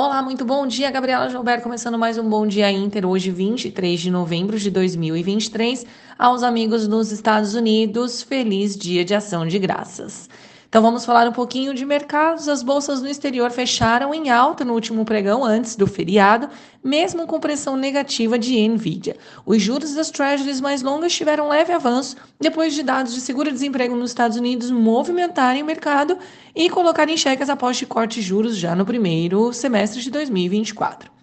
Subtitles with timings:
[0.00, 4.12] Olá, muito bom dia, Gabriela Gilberto, começando mais um Bom Dia Inter, hoje 23 de
[4.12, 5.84] novembro de 2023.
[6.16, 10.30] Aos amigos nos Estados Unidos, feliz dia de ação de graças.
[10.68, 12.46] Então vamos falar um pouquinho de mercados.
[12.46, 16.50] As bolsas no exterior fecharam em alta no último pregão antes do feriado,
[16.84, 19.16] mesmo com pressão negativa de Nvidia.
[19.46, 24.10] Os juros das treasuries mais longas tiveram leve avanço depois de dados de seguro-desemprego nos
[24.10, 26.18] Estados Unidos movimentarem o mercado
[26.54, 30.10] e colocarem em xeque as apostas de corte de juros já no primeiro semestre de
[30.10, 31.17] 2024.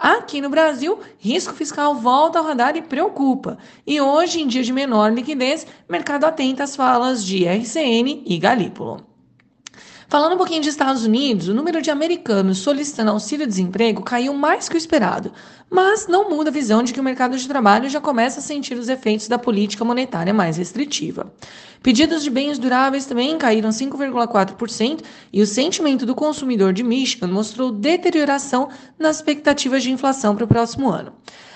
[0.00, 3.58] Aqui no Brasil, risco fiscal volta ao radar e preocupa.
[3.86, 9.09] E hoje, em dia de menor liquidez, mercado atenta às falas de RCN e Galípolo.
[10.10, 14.74] Falando um pouquinho de Estados Unidos, o número de americanos solicitando auxílio-desemprego caiu mais que
[14.74, 15.30] o esperado,
[15.70, 18.76] mas não muda a visão de que o mercado de trabalho já começa a sentir
[18.76, 21.32] os efeitos da política monetária mais restritiva.
[21.80, 25.00] Pedidos de bens duráveis também caíram 5,4%
[25.32, 30.48] e o sentimento do consumidor de Michigan mostrou deterioração nas expectativas de inflação para o
[30.48, 31.12] próximo ano.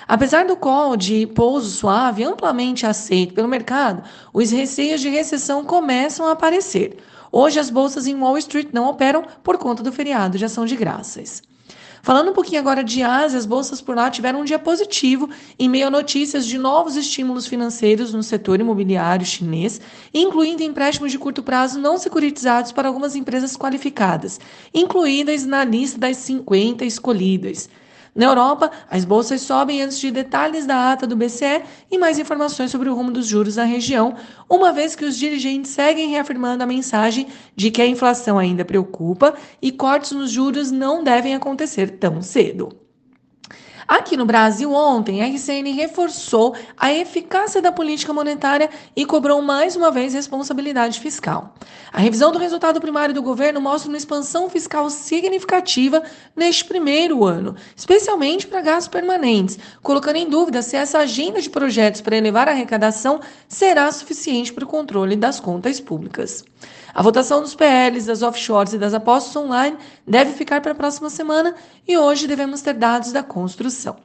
[0.07, 4.03] Apesar do call de pouso suave amplamente aceito pelo mercado,
[4.33, 6.99] os receios de recessão começam a aparecer.
[7.33, 10.77] Hoje, as bolsas em Wall Street não operam por conta do feriado de ação de
[10.77, 11.43] graças.
[12.05, 15.71] Falando um pouquinho agora de Ásia, as bolsas por lá tiveram um dia positivo em
[15.71, 19.81] meio a notícias de novos estímulos financeiros no setor imobiliário chinês,
[20.13, 24.39] incluindo empréstimos de curto prazo não securitizados para algumas empresas qualificadas,
[24.75, 27.71] incluídas na lista das 50 escolhidas.
[28.15, 32.71] Na Europa, as bolsas sobem antes de detalhes da ata do BCE e mais informações
[32.71, 34.15] sobre o rumo dos juros na região,
[34.49, 37.27] uma vez que os dirigentes seguem reafirmando a mensagem
[37.57, 42.84] de que a inflação ainda preocupa e cortes nos juros não devem acontecer tão cedo.
[43.87, 49.77] Aqui no Brasil, ontem, a RCN reforçou a eficácia da política monetária e cobrou mais
[49.77, 51.55] uma vez responsabilidade fiscal.
[51.93, 56.03] A revisão do resultado primário do governo mostra uma expansão fiscal significativa
[56.35, 62.01] neste primeiro ano, especialmente para gastos permanentes, colocando em dúvida se essa agenda de projetos
[62.01, 66.45] para elevar a arrecadação será suficiente para o controle das contas públicas.
[66.95, 71.11] A votação dos PLs, das offshores e das apostas online deve ficar para a próxima
[71.11, 71.57] semana
[71.89, 73.97] e hoje devemos ter dados da construção.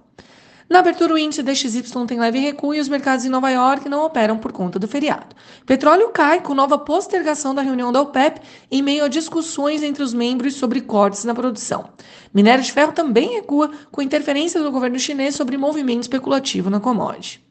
[0.68, 4.06] Na abertura, o índice DXY tem leve recuo e os mercados em Nova York não
[4.06, 5.36] operam por conta do feriado.
[5.68, 8.42] Petróleo cai com nova postergação da reunião da OPEP
[8.72, 11.90] em meio a discussões entre os membros sobre cortes na produção.
[12.34, 17.44] Minério de ferro também recua com interferência do governo chinês sobre movimento especulativo na commodity.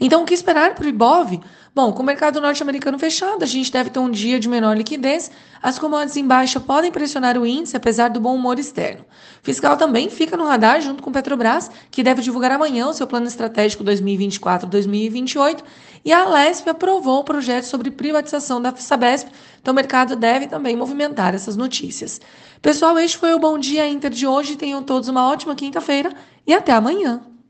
[0.00, 1.40] Então, o que esperar para o Ibov?
[1.74, 5.28] Bom, com o mercado norte-americano fechado, a gente deve ter um dia de menor liquidez.
[5.60, 9.04] As commodities em baixa podem pressionar o índice, apesar do bom humor externo.
[9.42, 13.26] Fiscal também fica no radar junto com Petrobras, que deve divulgar amanhã o seu plano
[13.26, 15.64] estratégico 2024-2028.
[16.04, 19.28] E a Alesp aprovou o projeto sobre privatização da Sabesp,
[19.60, 22.20] então o mercado deve também movimentar essas notícias.
[22.62, 24.54] Pessoal, este foi o Bom Dia Inter de hoje.
[24.54, 26.14] Tenham todos uma ótima quinta-feira
[26.46, 27.33] e até amanhã.